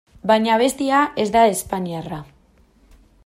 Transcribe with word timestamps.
Baina 0.29 0.51
abestia 0.53 1.01
ez 1.25 1.27
da 1.37 1.45
espainiarra. 1.51 2.21